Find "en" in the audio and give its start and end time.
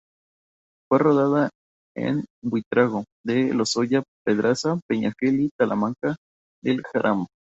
1.95-2.25